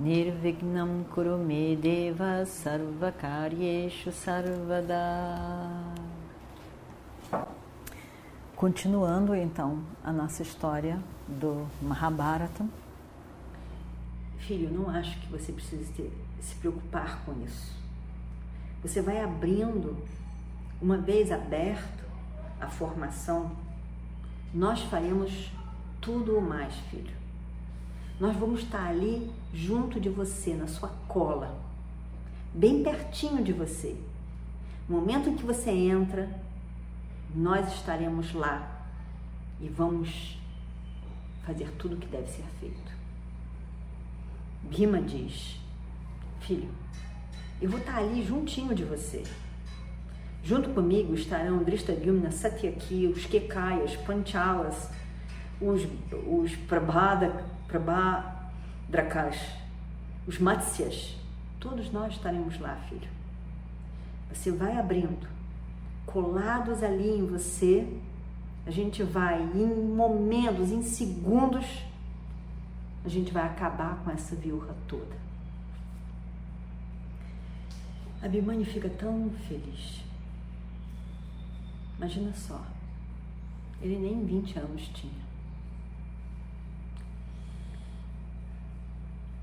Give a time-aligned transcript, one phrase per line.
[0.00, 4.96] Nirvignam Kurume Deva Sarvakaryeshu Sarvada
[8.56, 12.64] Continuando então a nossa história do Mahabharata.
[14.38, 17.76] Filho, não acho que você precise ter, se preocupar com isso.
[18.82, 19.98] Você vai abrindo,
[20.80, 22.06] uma vez aberto
[22.58, 23.50] a formação,
[24.54, 25.52] nós faremos
[26.00, 27.19] tudo o mais, filho.
[28.20, 31.58] Nós vamos estar ali junto de você, na sua cola,
[32.52, 33.96] bem pertinho de você.
[34.86, 36.28] No momento em que você entra,
[37.34, 38.84] nós estaremos lá
[39.58, 40.38] e vamos
[41.46, 42.92] fazer tudo o que deve ser feito.
[44.64, 45.58] Bhima diz:
[46.40, 46.68] Filho,
[47.58, 49.24] eu vou estar ali juntinho de você.
[50.42, 54.90] Junto comigo estarão Drishtadyumna, Satyaki, os Kekayas, Panchalas,
[55.58, 55.86] os,
[56.26, 59.36] os Prabhada, Prabhadrakas,
[60.26, 61.16] os Matsyas.
[61.60, 63.08] Todos nós estaremos lá, filho.
[64.32, 65.28] Você vai abrindo
[66.04, 67.86] colados ali em você,
[68.66, 71.84] a gente vai, em momentos, em segundos,
[73.04, 75.16] a gente vai acabar com essa viúva toda.
[78.22, 80.02] A Bimani fica tão feliz.
[81.96, 82.60] Imagina só,
[83.80, 85.19] ele nem 20 anos tinha.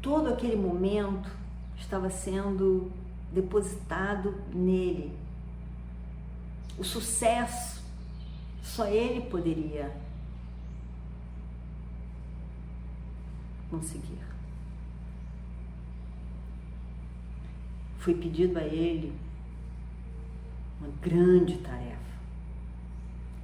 [0.02, 1.30] Todo aquele momento
[1.78, 2.92] estava sendo
[3.32, 5.12] depositado nele,
[6.78, 7.84] o sucesso,
[8.62, 9.92] só ele poderia
[13.70, 14.20] conseguir.
[18.00, 19.14] Foi pedido a ele
[20.80, 21.98] uma grande tarefa.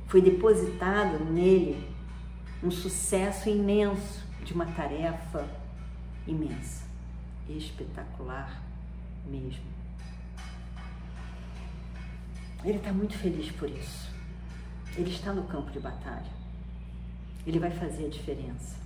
[0.07, 1.89] Foi depositado nele
[2.63, 5.45] um sucesso imenso de uma tarefa
[6.27, 6.85] imensa,
[7.49, 8.61] espetacular
[9.25, 9.65] mesmo.
[12.63, 14.09] Ele está muito feliz por isso.
[14.95, 16.31] Ele está no campo de batalha.
[17.45, 18.77] Ele vai fazer a diferença.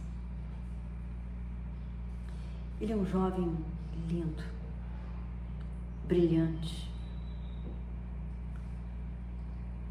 [2.81, 3.55] Ele é um jovem
[4.07, 4.43] lindo,
[6.07, 6.89] brilhante,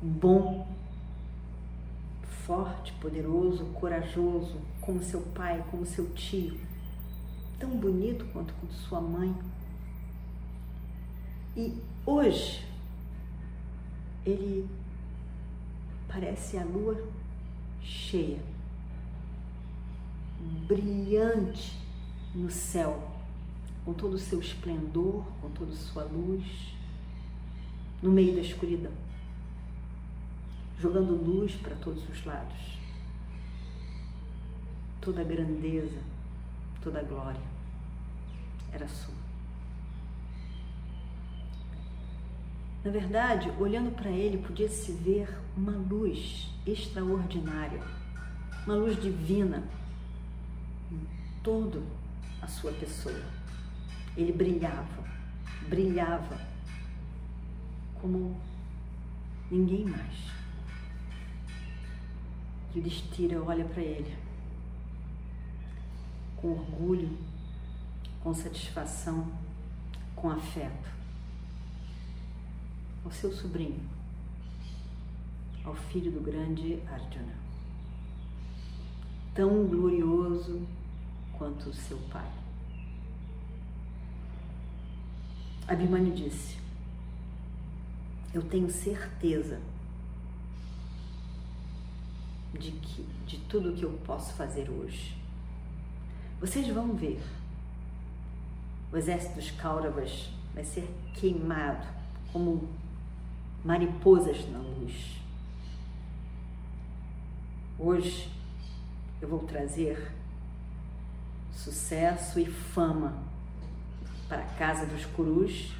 [0.00, 0.66] bom,
[2.46, 6.58] forte, poderoso, corajoso, como seu pai, como seu tio,
[7.58, 9.34] tão bonito quanto sua mãe.
[11.56, 11.74] E
[12.04, 12.66] hoje
[14.24, 14.68] ele
[16.08, 17.02] parece a lua
[17.82, 18.40] cheia,
[20.66, 21.78] brilhante
[22.34, 23.10] no céu,
[23.84, 26.74] com todo o seu esplendor, com toda a sua luz,
[28.02, 28.92] no meio da escuridão,
[30.78, 32.76] jogando luz para todos os lados.
[35.00, 36.00] Toda a grandeza,
[36.86, 37.40] toda a glória
[38.72, 39.14] era sua.
[42.84, 47.82] Na verdade, olhando para ele, podia-se ver uma luz extraordinária,
[48.64, 49.64] uma luz divina
[50.92, 51.00] em
[51.42, 51.82] toda
[52.40, 53.20] a sua pessoa.
[54.16, 55.02] Ele brilhava,
[55.68, 56.40] brilhava
[58.00, 58.40] como
[59.50, 60.30] ninguém mais.
[62.76, 64.25] O Destira olha para ele
[66.46, 67.18] com orgulho,
[68.22, 69.26] com satisfação,
[70.14, 70.94] com afeto
[73.04, 73.80] ao seu sobrinho,
[75.64, 77.34] ao filho do grande Arjuna,
[79.34, 80.62] tão glorioso
[81.36, 82.30] quanto o seu pai.
[85.66, 86.58] Abhimanyu disse:
[88.32, 89.60] Eu tenho certeza
[92.56, 95.25] de que de tudo que eu posso fazer hoje.
[96.38, 97.22] Vocês vão ver.
[98.92, 101.86] O exército dos Kauravas vai ser queimado
[102.30, 102.68] como
[103.64, 105.16] mariposas na luz.
[107.78, 108.30] Hoje
[109.20, 110.12] eu vou trazer
[111.52, 113.16] sucesso e fama
[114.28, 115.72] para a casa dos Kurus,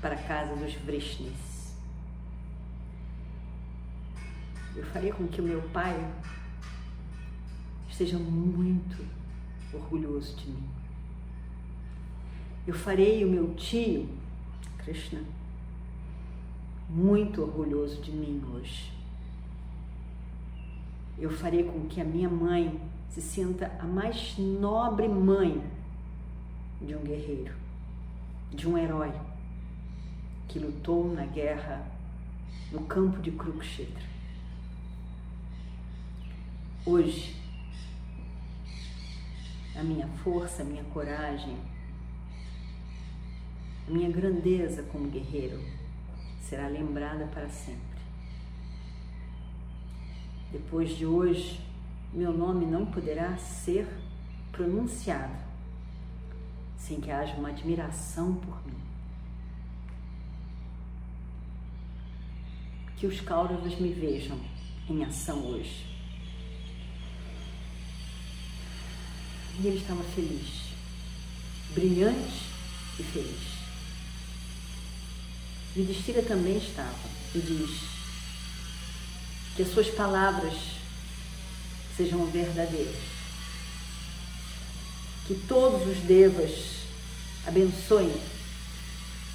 [0.00, 1.72] para a casa dos Vrishnis.
[4.74, 5.96] Eu farei com que o meu pai
[7.88, 9.21] esteja muito
[9.72, 10.68] orgulhoso de mim.
[12.66, 14.08] Eu farei o meu tio,
[14.78, 15.20] Krishna,
[16.88, 18.92] muito orgulhoso de mim hoje.
[21.18, 22.80] Eu farei com que a minha mãe
[23.10, 25.62] se sinta a mais nobre mãe
[26.80, 27.54] de um guerreiro,
[28.50, 29.12] de um herói
[30.48, 31.84] que lutou na guerra
[32.70, 34.04] no campo de Kurukshetra.
[36.84, 37.41] Hoje,
[39.74, 41.56] a minha força, a minha coragem,
[43.88, 45.60] a minha grandeza como guerreiro
[46.40, 47.80] será lembrada para sempre.
[50.50, 51.60] Depois de hoje,
[52.12, 53.88] meu nome não poderá ser
[54.50, 55.42] pronunciado
[56.76, 58.78] sem que haja uma admiração por mim.
[62.96, 64.38] Que os Kauravas me vejam
[64.88, 65.91] em ação hoje.
[69.60, 70.72] E ele estava feliz,
[71.74, 72.46] brilhante
[72.98, 73.52] e feliz.
[75.76, 77.80] Yudhishthira também estava e diz
[79.56, 80.54] que as suas palavras
[81.96, 83.00] sejam verdadeiras,
[85.26, 86.82] que todos os devas
[87.46, 88.14] abençoem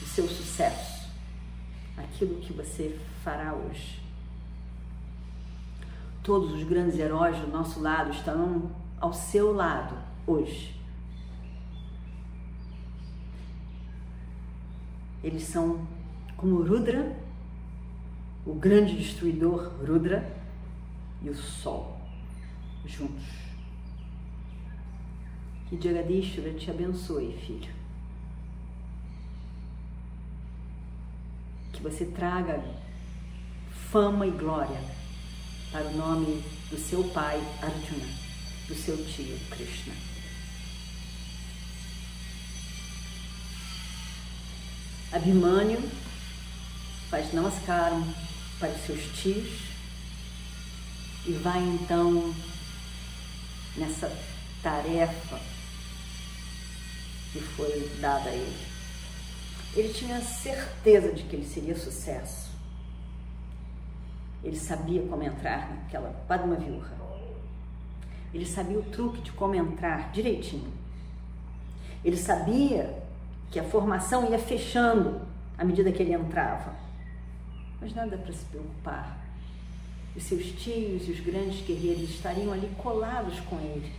[0.02, 1.08] o seu sucesso,
[1.96, 4.00] aquilo que você fará hoje.
[6.24, 10.76] Todos os grandes heróis do nosso lado estarão ao seu lado hoje.
[15.24, 15.88] Eles são
[16.36, 17.18] como Rudra,
[18.46, 20.38] o grande destruidor Rudra
[21.24, 22.00] e o Sol
[22.86, 23.26] juntos.
[25.70, 27.74] Que Jagadishvara te abençoe, filho.
[31.74, 32.64] Que você traga
[33.92, 34.80] fama e glória
[35.72, 38.28] para o nome do seu pai Arjuna
[38.68, 40.17] do seu tio Krishna.
[45.12, 45.82] Abhimanyu
[47.10, 48.06] faz namaskaram
[48.60, 49.48] para os seus tios
[51.26, 52.36] e vai então
[53.78, 54.12] nessa
[54.62, 55.40] tarefa
[57.32, 58.68] que foi dada a ele.
[59.76, 62.50] Ele tinha certeza de que ele seria sucesso.
[64.44, 66.98] Ele sabia como entrar naquela Padma Viurra.
[68.34, 70.72] Ele sabia o truque de como entrar direitinho.
[72.04, 73.07] Ele sabia
[73.52, 75.22] que a formação ia fechando
[75.58, 76.76] à medida que ele entrava.
[77.80, 79.18] Mas nada para se preocupar.
[80.16, 83.94] Os seus tios e os grandes guerreiros estariam ali colados com ele.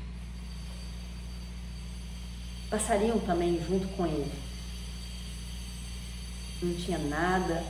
[2.69, 4.33] Passariam também junto com ele.
[6.61, 7.65] Não tinha nada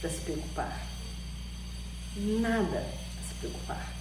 [0.00, 0.80] para se preocupar.
[2.16, 3.92] Nada a se preocupar.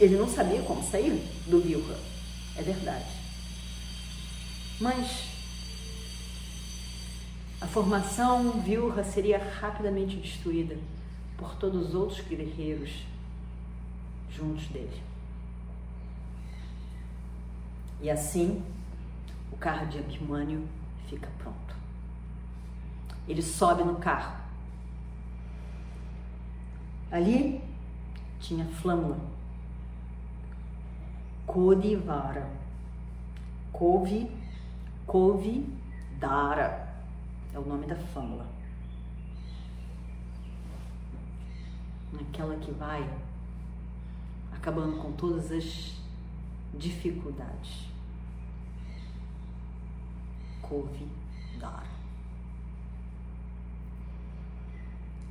[0.00, 1.12] Ele não sabia como sair
[1.46, 1.96] do Vilha,
[2.56, 3.10] é verdade.
[4.80, 5.27] Mas
[7.60, 10.76] a formação Vilha seria rapidamente destruída
[11.36, 13.04] por todos os outros guerreiros
[14.30, 15.02] juntos dele.
[18.00, 18.62] E assim,
[19.52, 20.68] o carro de Abimânio
[21.08, 21.74] fica pronto.
[23.26, 24.36] Ele sobe no carro.
[27.10, 27.60] Ali
[28.40, 29.18] tinha flâmula
[31.46, 32.46] Kodivara.
[33.72, 34.30] Couve,
[35.06, 35.66] couve,
[36.18, 36.87] dara.
[37.54, 38.46] É o nome da fâmula.
[42.20, 43.08] Aquela que vai
[44.52, 45.96] acabando com todas as
[46.74, 47.88] dificuldades.
[50.60, 51.06] Couve,
[51.58, 51.86] dara.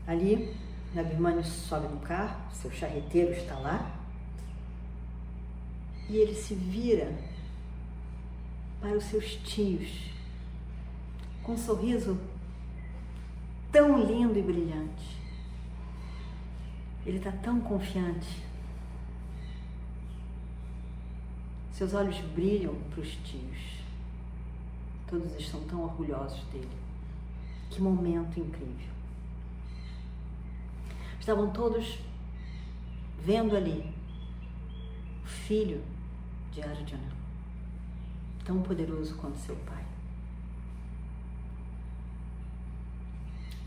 [0.08, 0.56] Ali,
[0.94, 3.98] Nabimânio sobe no carro, seu charreteiro está lá
[6.10, 7.14] e ele se vira
[8.80, 10.17] para os seus tios
[11.48, 12.20] com um sorriso
[13.72, 15.18] tão lindo e brilhante.
[17.06, 18.44] Ele está tão confiante.
[21.72, 23.78] Seus olhos brilham para os tios.
[25.10, 26.68] Todos estão tão orgulhosos dele.
[27.70, 28.92] Que momento incrível.
[31.18, 32.00] Estavam todos
[33.24, 33.90] vendo ali
[35.24, 35.82] o filho
[36.52, 37.12] de Arjuna,
[38.44, 39.87] tão poderoso quanto seu pai.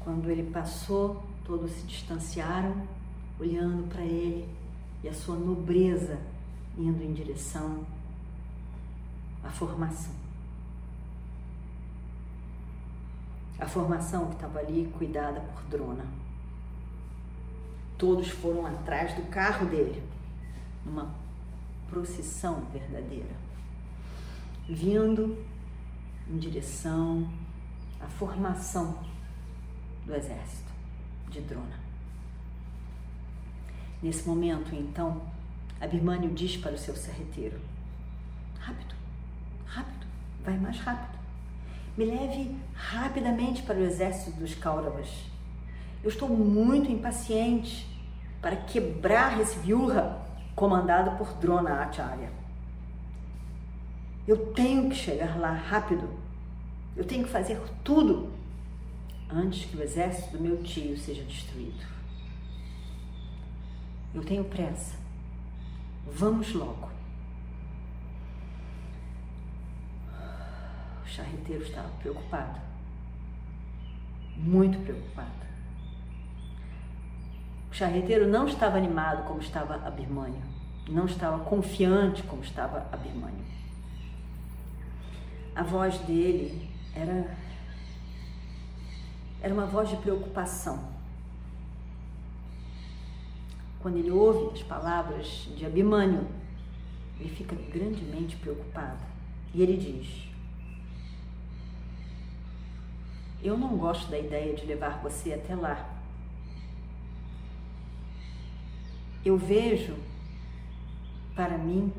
[0.01, 2.75] Quando ele passou, todos se distanciaram,
[3.39, 4.49] olhando para ele
[5.03, 6.19] e a sua nobreza
[6.77, 7.85] indo em direção
[9.45, 10.15] à formação.
[13.59, 16.05] A formação que estava ali cuidada por Drona.
[17.99, 20.03] Todos foram atrás do carro dele,
[20.87, 21.15] numa
[21.91, 23.37] procissão verdadeira,
[24.67, 25.37] vindo
[26.27, 27.31] em direção
[28.01, 28.99] à formação
[30.11, 30.71] do exército
[31.31, 31.79] de Drona.
[34.03, 35.23] Nesse momento, então,
[35.81, 37.59] Abimânio diz para o seu serreteiro:
[38.59, 38.95] Rápido,
[39.67, 40.07] rápido,
[40.45, 41.19] vai mais rápido.
[41.97, 45.09] Me leve rapidamente para o exército dos Kauravas.
[46.03, 47.87] Eu estou muito impaciente
[48.41, 50.19] para quebrar esse Vyuha
[50.57, 52.31] comandado por Drona Acharya.
[54.27, 56.09] Eu tenho que chegar lá rápido.
[56.97, 58.40] Eu tenho que fazer tudo
[59.33, 61.87] antes que o exército do meu tio seja destruído.
[64.15, 64.97] Eu tenho pressa.
[66.13, 66.91] Vamos logo.
[71.05, 72.61] O charreteiro estava preocupado.
[74.37, 75.31] Muito preocupado.
[77.71, 80.43] O charreteiro não estava animado como estava Abirmânio.
[80.89, 83.45] Não estava confiante como estava Abirmânio.
[85.55, 87.37] A voz dele era
[89.43, 90.79] era uma voz de preocupação.
[93.81, 96.27] Quando ele ouve as palavras de Abimânio,
[97.19, 98.99] ele fica grandemente preocupado.
[99.55, 100.29] E ele diz:
[103.43, 105.89] Eu não gosto da ideia de levar você até lá.
[109.25, 109.97] Eu vejo
[111.35, 111.93] para mim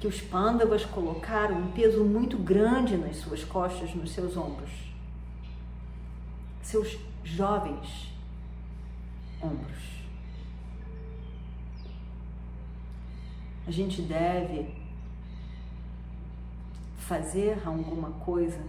[0.00, 4.87] que os pândavas colocaram um peso muito grande nas suas costas, nos seus ombros.
[6.68, 8.12] Seus jovens
[9.40, 10.04] ombros.
[13.66, 14.74] A gente deve
[16.98, 18.60] fazer alguma coisa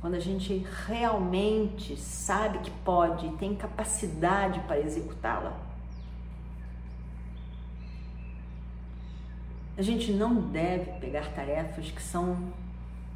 [0.00, 5.60] quando a gente realmente sabe que pode e tem capacidade para executá-la.
[9.76, 12.52] A gente não deve pegar tarefas que são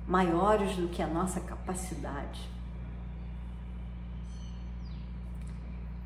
[0.04, 2.53] maiores do que a nossa capacidade.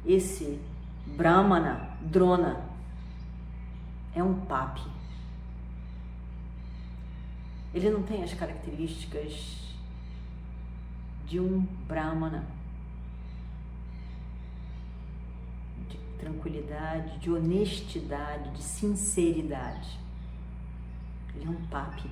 [0.04, 0.60] Esse
[1.06, 2.64] Brahmana, Drona,
[4.14, 4.82] é um papi.
[7.74, 9.74] Ele não tem as características
[11.26, 12.44] de um Brahmana.
[15.88, 19.98] De tranquilidade, de honestidade, de sinceridade.
[21.34, 22.10] Ele é um papi.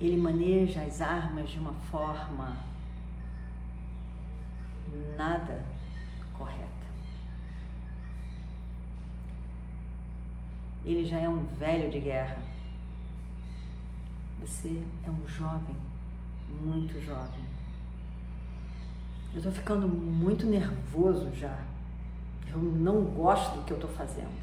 [0.00, 2.71] Ele maneja as armas de uma forma
[5.16, 5.64] nada
[6.36, 6.68] correta.
[10.84, 12.38] Ele já é um velho de guerra.
[14.40, 15.76] Você é um jovem,
[16.60, 17.44] muito jovem.
[19.32, 21.58] Eu estou ficando muito nervoso já.
[22.50, 24.42] Eu não gosto do que eu estou fazendo.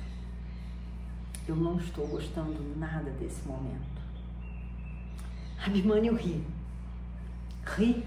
[1.48, 4.02] Eu não estou gostando nada desse momento.
[5.64, 6.44] Abimânio ri.
[7.66, 8.06] Ri.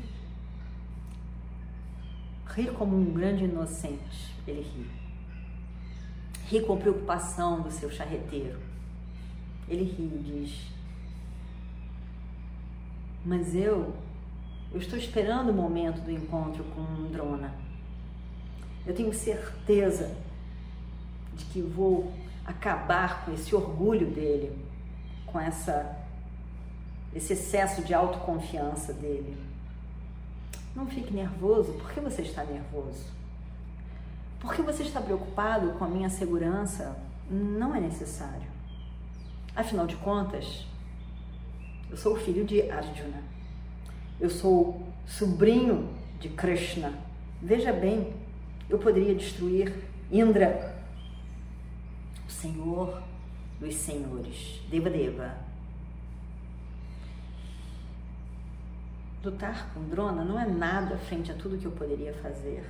[2.55, 4.35] Ri como um grande inocente.
[4.47, 4.91] Ele ri.
[6.47, 8.59] Ri com preocupação do seu charreteiro.
[9.69, 10.67] Ele ri e diz:
[13.25, 13.95] Mas eu,
[14.73, 17.55] eu estou esperando o momento do encontro com Drona.
[18.87, 20.15] Eu tenho certeza
[21.35, 22.13] de que vou
[22.45, 24.59] acabar com esse orgulho dele,
[25.27, 25.99] com essa
[27.15, 29.37] esse excesso de autoconfiança dele.
[30.75, 31.73] Não fique nervoso.
[31.75, 33.05] Por que você está nervoso?
[34.41, 36.97] Por que você está preocupado com a minha segurança?
[37.31, 38.51] Não é necessário.
[39.55, 40.67] Afinal de contas,
[41.91, 43.23] eu sou o filho de Arjuna.
[44.21, 45.89] Eu sou sobrinho
[46.19, 46.93] de Krishna.
[47.41, 48.15] Veja bem,
[48.69, 49.75] eu poderia destruir
[50.11, 50.73] Indra
[52.43, 53.03] Senhor
[53.61, 55.52] dos Senhores, Deva Deva.
[59.25, 62.69] Lutar com Drona não é nada frente a tudo que eu poderia fazer.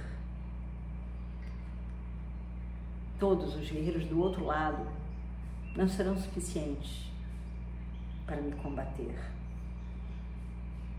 [3.18, 4.86] Todos os guerreiros do outro lado
[5.74, 7.10] não serão suficientes
[8.26, 9.18] para me combater.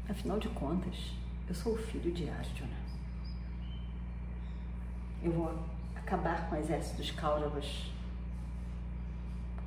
[0.10, 1.14] Afinal de contas,
[1.48, 2.84] eu sou o filho de Arjuna.
[5.22, 5.60] Eu vou
[5.96, 7.92] acabar com o exército dos Kauravas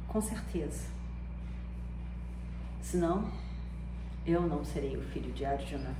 [0.08, 0.88] com certeza.
[2.80, 3.30] Senão,
[4.26, 5.94] eu não serei o filho de Arjuna,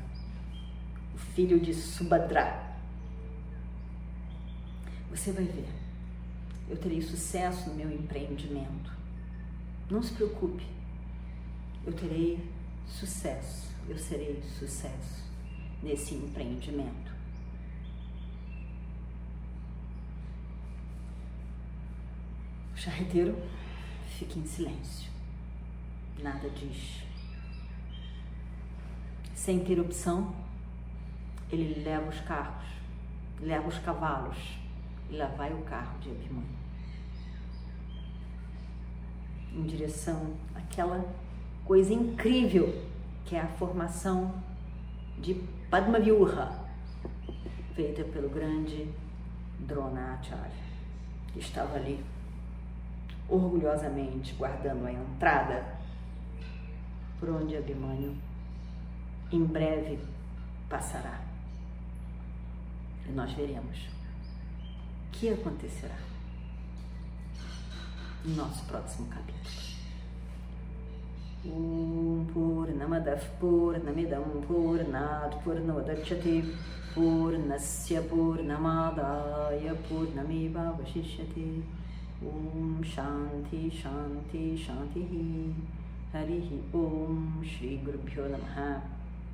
[1.14, 2.75] o filho de Subhadra.
[5.11, 5.68] Você vai ver,
[6.68, 8.92] eu terei sucesso no meu empreendimento.
[9.88, 10.66] Não se preocupe,
[11.87, 12.45] eu terei
[12.88, 15.25] sucesso, eu serei sucesso
[15.80, 17.14] nesse empreendimento.
[22.75, 23.40] O charreteiro
[24.18, 25.11] fique em silêncio.
[26.21, 27.05] nada diz.
[29.47, 30.35] Sem ter opção,
[31.53, 32.67] ele leva os carros,
[33.41, 34.37] leva os cavalos,
[35.09, 36.49] e lá vai o carro de Abhimanyu.
[39.53, 41.00] Em direção àquela
[41.65, 42.75] coisa incrível
[43.25, 44.35] que é a formação
[45.17, 45.35] de
[45.71, 46.67] Padmavyuha,
[47.76, 48.91] feita pelo grande
[49.61, 50.50] Dronacharya,
[51.33, 52.05] que estava ali
[53.29, 55.65] orgulhosamente guardando a entrada
[57.21, 58.17] por onde Abhimanyu
[59.31, 60.00] em breve
[60.70, 61.22] passará.
[63.08, 65.98] E nós veremos o que acontecerá
[68.24, 69.72] no nosso próximo capítulo.
[71.41, 76.41] ॐ पूर्णमदः पूर्णमिदं पूर्णात् पूर्णोदच्छति
[76.96, 81.48] पूर्णस्य पूर्णमादाय पूर्णमेवावशिष्यते
[82.31, 85.15] ॐ शान्ति शान्ति शान्तिः
[86.13, 88.60] हरिः ॐ श्रीगुरुभ्यो नमः